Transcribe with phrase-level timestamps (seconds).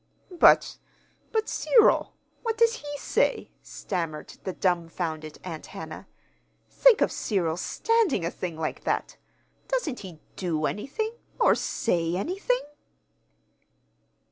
[0.35, 0.79] "But
[1.31, 2.15] but Cyril!
[2.41, 6.07] What does he say?" stammered the dumfounded Aunt Hannah.
[6.67, 9.17] "Think of Cyril's standing a thing like that!
[9.67, 12.63] Doesn't he do anything or say anything?"